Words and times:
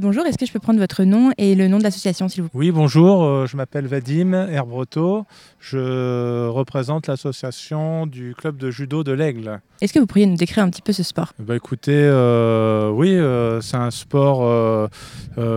Bonjour, 0.00 0.24
est-ce 0.24 0.38
que 0.38 0.46
je 0.46 0.52
peux 0.52 0.60
prendre 0.60 0.80
votre 0.80 1.04
nom 1.04 1.30
et 1.36 1.54
le 1.54 1.68
nom 1.68 1.76
de 1.76 1.82
l'association 1.82 2.26
s'il 2.26 2.42
vous 2.42 2.48
plaît? 2.48 2.58
Oui, 2.58 2.70
bonjour, 2.70 3.22
euh, 3.22 3.44
je 3.44 3.54
m'appelle 3.54 3.86
Vadim 3.86 4.32
Herbreto. 4.32 5.26
Je 5.58 6.48
représente 6.48 7.06
l'association 7.06 8.06
du 8.06 8.34
club 8.34 8.56
de 8.56 8.70
judo 8.70 9.04
de 9.04 9.12
l'Aigle. 9.12 9.60
Est-ce 9.82 9.92
que 9.92 9.98
vous 9.98 10.06
pourriez 10.06 10.24
nous 10.24 10.38
décrire 10.38 10.64
un 10.64 10.70
petit 10.70 10.80
peu 10.80 10.94
ce 10.94 11.02
sport? 11.02 11.34
Bah, 11.38 11.54
Écoutez, 11.54 11.92
euh, 11.92 12.88
oui, 12.88 13.14
euh, 13.14 13.60
c'est 13.60 13.76
un 13.76 13.90
sport 13.90 14.88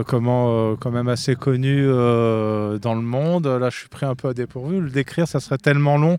comment, 0.08 0.76
quand 0.76 0.92
même 0.92 1.08
assez 1.08 1.36
connu 1.38 1.86
dans 1.86 2.96
le 2.96 3.02
monde. 3.02 3.48
Là, 3.48 3.70
je 3.70 3.78
suis 3.78 3.90
pris 3.90 4.06
un 4.06 4.16
peu 4.16 4.28
à 4.28 4.34
dépourvu. 4.34 4.82
Le 4.82 4.90
décrire, 4.90 5.26
ça 5.26 5.40
serait 5.40 5.58
tellement 5.58 5.98
long. 5.98 6.18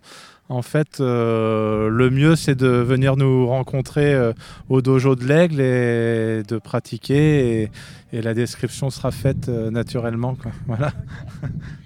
En 0.50 0.60
fait, 0.60 1.00
euh, 1.00 1.88
le 1.88 2.10
mieux, 2.10 2.36
c'est 2.36 2.54
de 2.54 2.66
venir 2.68 3.16
nous 3.16 3.46
rencontrer 3.46 4.12
euh, 4.12 4.34
au 4.68 4.82
dojo 4.82 5.16
de 5.16 5.24
l'aigle 5.24 5.60
et 5.60 6.42
de 6.46 6.58
pratiquer. 6.58 7.62
Et, 7.62 7.70
la 8.12 8.32
description 8.32 8.90
sera 8.90 9.10
faite 9.10 9.48
euh, 9.48 9.70
naturellement. 9.70 10.36
Voilà. 10.66 10.92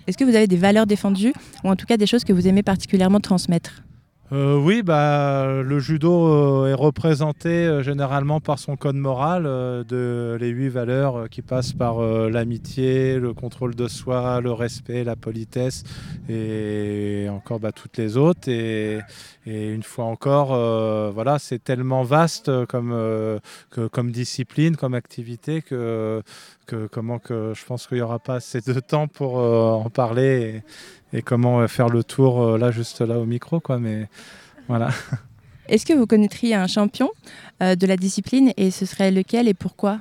Est-ce 0.07 0.19
que 0.19 0.25
vous 0.25 0.35
avez 0.35 0.47
des 0.47 0.57
valeurs 0.57 0.87
défendues 0.87 1.33
ou 1.65 1.71
en 1.71 1.77
tout 1.77 1.87
cas 1.87 1.97
des 1.97 2.07
choses 2.07 2.25
que 2.25 2.35
vous 2.35 2.47
aimez 2.49 2.63
particulièrement 2.63 3.21
transmettre? 3.21 3.83
Euh, 4.31 4.59
oui, 4.59 4.83
bah, 4.83 5.63
le 5.63 5.79
judo 5.79 6.27
euh, 6.27 6.67
est 6.67 6.75
représenté 6.75 7.49
euh, 7.49 7.83
généralement 7.83 8.41
par 8.41 8.59
son 8.59 8.77
code 8.77 8.97
moral, 8.97 9.45
de 9.45 10.37
les 10.39 10.49
huit 10.49 10.69
valeurs 10.69 11.31
qui 11.31 11.41
passent 11.41 11.73
par 11.73 12.01
l'amitié, 12.01 13.19
le 13.19 13.33
contrôle 13.33 13.75
de 13.75 13.89
soi, 13.89 14.41
le 14.41 14.53
respect, 14.53 15.03
la 15.05 15.17
politesse 15.17 15.85
et 16.29 17.27
encore 17.31 17.59
bah, 17.59 17.73
toutes 17.73 17.97
les 17.97 18.17
autres. 18.17 18.49
Et, 18.49 18.99
une 19.47 19.83
fois 19.83 20.05
encore, 20.05 20.49
voilà, 21.13 21.39
c'est 21.39 21.63
tellement 21.63 22.03
vaste 22.03 22.51
comme, 22.67 22.95
comme 23.93 24.11
discipline, 24.11 24.77
comme 24.77 24.93
activité 24.93 25.63
que, 25.63 26.23
comment 26.91 27.19
que 27.19 27.53
je 27.55 27.65
pense 27.65 27.87
qu'il 27.87 27.97
n'y 27.97 28.03
aura 28.03 28.19
pas 28.19 28.37
assez 28.37 28.61
de 28.61 28.81
temps 28.81 29.09
pour 29.09 29.37
en 29.37 29.91
parler 29.91 30.63
et 31.13 31.23
comment 31.23 31.61
euh, 31.61 31.69
faire 31.69 31.89
le 31.89 32.05
tour 32.05 32.43
euh, 32.43 32.59
là, 32.59 32.71
juste 32.71 33.01
là 33.01 33.19
au 33.19 33.25
micro. 33.25 33.61
Quoi, 33.61 33.79
mais 33.79 34.09
voilà. 34.69 34.91
Est-ce 35.69 35.85
que 35.85 35.93
vous 35.93 36.07
connaîtriez 36.07 36.55
un 36.55 36.67
champion 36.67 37.11
euh, 37.63 37.75
de 37.77 37.87
la 37.87 37.97
discipline 37.97 38.53
et 38.57 38.71
ce 38.71 38.87
serait 38.87 39.11
lequel 39.11 39.49
et 39.49 39.55
pourquoi? 39.55 40.01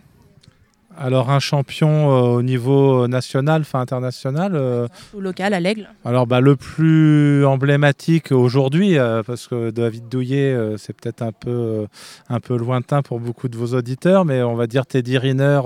Alors 0.97 1.29
un 1.29 1.39
champion 1.39 2.11
euh, 2.11 2.37
au 2.37 2.41
niveau 2.41 3.07
national, 3.07 3.61
enfin 3.61 3.79
international. 3.79 4.53
Euh, 4.55 4.87
Ou 5.13 5.21
local 5.21 5.53
à 5.53 5.59
l'aigle 5.59 5.89
Alors 6.03 6.27
bah, 6.27 6.41
le 6.41 6.55
plus 6.55 7.45
emblématique 7.45 8.31
aujourd'hui, 8.31 8.97
euh, 8.97 9.23
parce 9.23 9.47
que 9.47 9.69
David 9.69 10.09
Douillet, 10.09 10.75
c'est 10.77 10.93
peut-être 10.93 11.21
un 11.21 11.31
peu, 11.31 11.87
un 12.29 12.39
peu 12.39 12.57
lointain 12.57 13.01
pour 13.01 13.19
beaucoup 13.19 13.47
de 13.47 13.57
vos 13.57 13.75
auditeurs, 13.75 14.25
mais 14.25 14.41
on 14.41 14.55
va 14.55 14.67
dire 14.67 14.85
Teddy 14.85 15.17
Riner, 15.17 15.61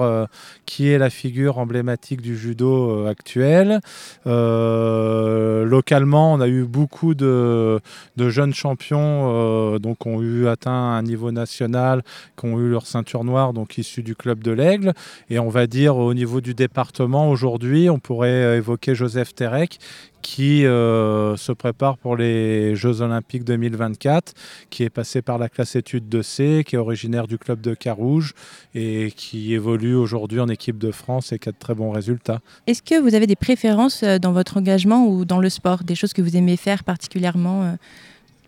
qui 0.65 0.89
est 0.89 0.97
la 0.97 1.09
figure 1.09 1.57
emblématique 1.57 2.21
du 2.21 2.37
judo 2.37 3.07
actuel. 3.07 3.79
localement, 4.25 6.33
on 6.33 6.41
a 6.41 6.47
eu 6.47 6.63
beaucoup 6.63 7.15
de, 7.15 7.79
de 8.17 8.29
jeunes 8.29 8.53
champions 8.53 9.79
donc 9.79 10.05
ont 10.05 10.21
eu 10.21 10.47
atteint 10.47 10.71
un 10.71 11.03
niveau 11.03 11.31
national, 11.31 12.03
qui 12.37 12.45
ont 12.45 12.59
eu 12.59 12.69
leur 12.69 12.85
ceinture 12.85 13.23
noire, 13.23 13.53
donc 13.53 13.77
issus 13.77 14.03
du 14.03 14.15
club 14.15 14.43
de 14.43 14.51
l'aigle. 14.51 14.93
Et 15.29 15.39
on 15.39 15.49
va 15.49 15.67
dire 15.67 15.97
au 15.97 16.13
niveau 16.13 16.41
du 16.41 16.53
département, 16.53 17.29
aujourd'hui, 17.29 17.89
on 17.89 17.99
pourrait 17.99 18.29
euh, 18.29 18.57
évoquer 18.57 18.95
Joseph 18.95 19.33
Terek, 19.33 19.79
qui 20.21 20.65
euh, 20.65 21.35
se 21.37 21.51
prépare 21.51 21.97
pour 21.97 22.15
les 22.15 22.75
Jeux 22.75 23.01
Olympiques 23.01 23.43
2024, 23.43 24.33
qui 24.69 24.83
est 24.83 24.89
passé 24.89 25.21
par 25.21 25.37
la 25.37 25.49
classe 25.49 25.75
études 25.75 26.09
de 26.09 26.21
C, 26.21 26.63
qui 26.65 26.75
est 26.75 26.79
originaire 26.79 27.27
du 27.27 27.37
club 27.37 27.61
de 27.61 27.73
Carouge 27.73 28.33
et 28.75 29.11
qui 29.15 29.53
évolue 29.53 29.95
aujourd'hui 29.95 30.39
en 30.39 30.47
équipe 30.47 30.77
de 30.77 30.91
France 30.91 31.31
et 31.31 31.39
qui 31.39 31.49
a 31.49 31.51
de 31.51 31.57
très 31.57 31.75
bons 31.75 31.91
résultats. 31.91 32.41
Est-ce 32.67 32.83
que 32.83 32.99
vous 32.99 33.15
avez 33.15 33.27
des 33.27 33.35
préférences 33.35 34.03
euh, 34.03 34.19
dans 34.19 34.31
votre 34.31 34.57
engagement 34.57 35.07
ou 35.07 35.25
dans 35.25 35.39
le 35.39 35.49
sport, 35.49 35.83
des 35.83 35.95
choses 35.95 36.13
que 36.13 36.21
vous 36.21 36.35
aimez 36.35 36.57
faire 36.57 36.83
particulièrement 36.83 37.77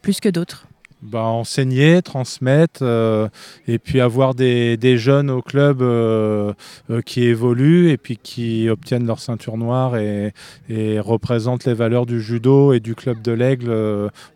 plus 0.01 0.19
que 0.19 0.29
d'autres? 0.29 0.67
Bah, 1.03 1.23
enseigner, 1.23 2.01
transmettre, 2.01 2.79
euh, 2.81 3.27
et 3.67 3.77
puis 3.77 3.99
avoir 3.99 4.33
des, 4.35 4.97
jeunes 4.97 5.29
au 5.29 5.41
club 5.41 5.81
euh, 5.81 6.53
euh, 6.89 7.01
qui 7.01 7.23
évoluent 7.23 7.89
et 7.89 7.97
puis 7.97 8.17
qui 8.21 8.69
obtiennent 8.69 9.05
leur 9.05 9.19
ceinture 9.19 9.57
noire 9.57 9.97
et, 9.97 10.33
et 10.69 10.99
représentent 10.99 11.65
les 11.65 11.73
valeurs 11.73 12.05
du 12.05 12.21
judo 12.21 12.73
et 12.73 12.79
du 12.79 12.95
club 12.95 13.21
de 13.21 13.31
l'aigle 13.31 13.71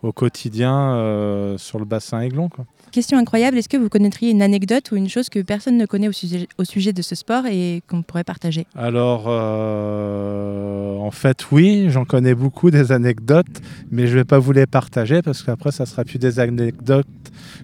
au 0.02 0.12
quotidien 0.12 1.56
sur 1.58 1.80
le 1.80 1.86
bassin 1.86 2.22
aiglon. 2.22 2.50
Question 2.92 3.18
incroyable, 3.18 3.58
est-ce 3.58 3.70
que 3.70 3.78
vous 3.78 3.90
connaîtriez 3.90 4.32
une 4.32 4.42
anecdote 4.42 4.92
ou 4.92 4.96
une 4.96 5.10
chose 5.10 5.30
que 5.30 5.40
personne 5.40 5.78
ne 5.78 5.86
connaît 5.86 6.08
au 6.08 6.14
sujet, 6.14 6.48
au 6.58 6.64
sujet 6.64 6.94
de 6.94 7.02
ce 7.02 7.16
sport 7.16 7.46
et 7.46 7.82
qu'on 7.88 8.02
pourrait 8.02 8.24
partager? 8.24 8.66
Alors, 8.76 9.28
en 9.28 11.12
fait, 11.12 11.52
oui, 11.52 11.88
j'en 11.90 12.06
connais 12.06 12.34
beaucoup 12.34 12.72
des 12.72 12.92
anecdotes, 12.92 13.46
mais 13.92 14.08
je 14.08 14.14
ne 14.14 14.20
vais 14.20 14.26
pas 14.26 14.40
vous 14.40 14.52
les 14.52 14.66
partager 14.66 15.22
parce 15.22 15.44
qu'après, 15.44 15.72
ça 15.72 15.86
sera 15.86 16.04
plus 16.04 16.18
des 16.18 16.40
anecdotes 16.40 16.57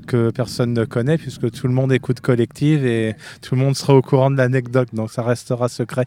que 0.08 0.32
personne 0.32 0.74
ne 0.74 0.86
connaît 0.86 1.18
puisque 1.18 1.50
tout 1.52 1.68
le 1.68 1.74
monde 1.74 1.92
écoute 1.94 2.22
collective 2.22 2.86
et 2.86 3.16
tout 3.42 3.56
le 3.56 3.62
monde 3.62 3.76
sera 3.76 3.96
au 3.96 4.02
courant 4.02 4.32
de 4.32 4.38
l'anecdote, 4.38 4.90
donc 4.94 5.12
ça 5.12 5.24
restera 5.24 5.70
secret. 5.70 6.06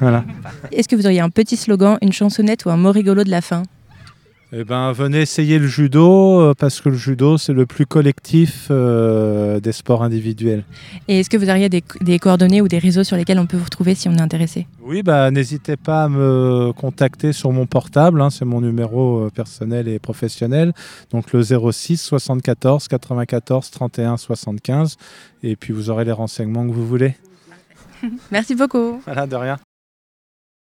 voilà. 0.00 0.24
Est-ce 0.72 0.88
que 0.88 0.96
vous 0.96 1.06
auriez 1.06 1.20
un 1.20 1.30
petit 1.30 1.56
slogan, 1.56 1.98
une 2.02 2.12
chansonnette 2.12 2.64
ou 2.64 2.70
un 2.70 2.76
mot 2.76 2.92
rigolo 2.92 3.24
de 3.24 3.30
la 3.30 3.40
fin? 3.40 3.62
Eh 4.52 4.62
ben, 4.62 4.92
venez 4.92 5.22
essayer 5.22 5.58
le 5.58 5.66
judo 5.66 6.40
euh, 6.40 6.54
parce 6.56 6.80
que 6.80 6.88
le 6.88 6.94
judo 6.94 7.36
c'est 7.36 7.52
le 7.52 7.66
plus 7.66 7.84
collectif 7.84 8.68
euh, 8.70 9.58
des 9.58 9.72
sports 9.72 10.04
individuels. 10.04 10.64
Et 11.08 11.18
est-ce 11.18 11.28
que 11.28 11.36
vous 11.36 11.50
auriez 11.50 11.68
des, 11.68 11.82
coordonnées 12.20 12.60
ou 12.60 12.68
des 12.68 12.78
réseaux 12.78 13.02
sur 13.02 13.16
lesquels 13.16 13.40
on 13.40 13.46
peut 13.46 13.56
vous 13.56 13.64
retrouver 13.64 13.96
si 13.96 14.08
on 14.08 14.14
est 14.14 14.20
intéressé? 14.20 14.68
Oui, 14.80 15.02
bah, 15.02 15.32
n'hésitez 15.32 15.76
pas 15.76 16.04
à 16.04 16.08
me 16.08 16.72
contacter 16.72 17.32
sur 17.32 17.50
mon 17.50 17.66
portable, 17.66 18.20
hein, 18.20 18.30
c'est 18.30 18.44
mon 18.44 18.60
numéro 18.60 19.24
euh, 19.24 19.30
personnel 19.30 19.88
et 19.88 19.98
professionnel, 19.98 20.72
donc 21.10 21.32
le 21.32 21.42
06 21.42 21.96
74 21.96 22.86
94 22.86 23.70
31 23.72 24.16
75 24.16 24.96
et 25.42 25.56
puis 25.56 25.72
vous 25.72 25.90
aurez 25.90 26.04
les 26.04 26.12
renseignements 26.12 26.66
que 26.66 26.72
vous 26.72 26.86
voulez. 26.86 27.16
Merci 28.30 28.54
beaucoup. 28.54 29.00
Voilà, 29.04 29.26
de 29.26 29.34
rien. 29.34 29.58